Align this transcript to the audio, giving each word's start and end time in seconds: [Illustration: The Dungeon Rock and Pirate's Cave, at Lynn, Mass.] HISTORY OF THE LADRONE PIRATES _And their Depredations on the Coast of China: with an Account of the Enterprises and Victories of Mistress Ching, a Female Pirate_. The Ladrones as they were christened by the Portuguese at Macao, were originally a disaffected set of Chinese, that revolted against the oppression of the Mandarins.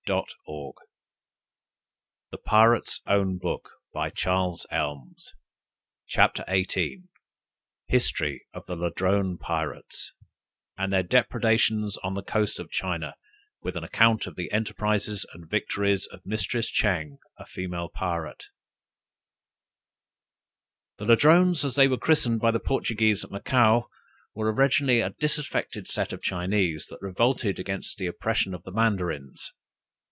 [Illustration: 0.09 0.47
The 2.31 2.39
Dungeon 2.47 2.81
Rock 3.43 3.67
and 3.85 4.01
Pirate's 4.01 4.65
Cave, 4.67 4.75
at 4.75 4.81
Lynn, 4.81 5.13
Mass.] 5.13 6.25
HISTORY 7.87 8.43
OF 8.51 8.65
THE 8.65 8.75
LADRONE 8.75 9.37
PIRATES 9.37 10.13
_And 10.77 10.89
their 10.89 11.03
Depredations 11.03 11.97
on 11.97 12.15
the 12.15 12.23
Coast 12.23 12.59
of 12.59 12.71
China: 12.71 13.13
with 13.61 13.77
an 13.77 13.83
Account 13.83 14.25
of 14.25 14.35
the 14.35 14.51
Enterprises 14.51 15.23
and 15.33 15.47
Victories 15.47 16.07
of 16.07 16.25
Mistress 16.25 16.71
Ching, 16.71 17.19
a 17.37 17.45
Female 17.45 17.89
Pirate_. 17.95 18.45
The 20.97 21.05
Ladrones 21.05 21.63
as 21.63 21.75
they 21.75 21.87
were 21.87 21.97
christened 21.99 22.41
by 22.41 22.49
the 22.49 22.59
Portuguese 22.59 23.23
at 23.23 23.29
Macao, 23.29 23.87
were 24.33 24.51
originally 24.51 24.99
a 24.99 25.11
disaffected 25.11 25.87
set 25.87 26.11
of 26.11 26.23
Chinese, 26.23 26.87
that 26.89 26.97
revolted 27.03 27.59
against 27.59 27.97
the 27.99 28.07
oppression 28.07 28.55
of 28.55 28.63
the 28.63 28.71
Mandarins. 28.71 29.51